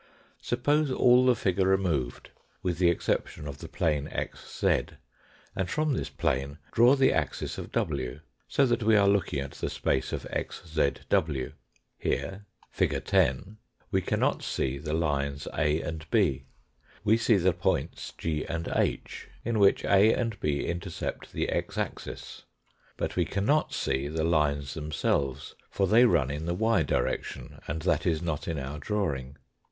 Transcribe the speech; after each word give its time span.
Sup 0.41 0.63
pose 0.63 0.89
all 0.89 1.27
the 1.27 1.35
figure 1.35 1.67
removed 1.67 2.31
B 2.65 2.71
Fig. 2.73 2.73
9 2.73 2.73
(137). 2.73 2.73
with 2.73 2.77
the 2.79 2.89
exception 2.89 3.47
of 3.47 3.59
the 3.59 3.67
plane 3.67 4.09
xz, 4.09 4.97
and 5.55 5.69
from 5.69 5.93
this 5.93 6.09
plane 6.09 6.57
draw 6.71 6.95
the 6.95 7.13
axis 7.13 7.59
of 7.59 7.71
w, 7.71 8.21
so 8.47 8.65
that 8.65 8.81
we 8.81 8.95
are 8.95 9.07
looking 9.07 9.41
at 9.41 9.51
the 9.51 9.69
space 9.69 10.11
of 10.11 10.23
xzw. 10.33 11.53
Here, 11.99 12.45
fig. 12.71 13.05
10, 13.05 13.57
we 13.91 14.01
cannot 14.01 14.41
see 14.41 14.79
the 14.79 14.93
lines 14.95 15.47
A 15.55 15.79
and 15.83 16.09
B. 16.09 16.45
We 17.03 17.15
see 17.15 17.35
the 17.37 17.53
points 17.53 18.11
G 18.17 18.43
and 18.47 18.69
H, 18.75 19.27
in 19.45 19.59
which 19.59 19.83
A 19.85 20.13
and 20.15 20.39
B 20.39 20.65
intercept 20.65 21.31
the 21.31 21.49
x 21.49 21.77
axis, 21.77 22.45
but 22.97 23.15
we 23.15 23.23
cannot 23.25 23.71
see 23.71 24.07
the 24.07 24.23
lines 24.23 24.73
themselves, 24.73 25.53
for 25.69 25.85
they 25.85 26.05
run 26.05 26.31
in 26.31 26.47
the 26.47 26.55
y 26.55 26.81
direction, 26.81 27.59
and 27.67 27.83
that 27.83 28.07
is 28.07 28.23
not 28.23 28.47
in 28.47 28.57
our 28.57 28.79
drawing. 28.79 29.37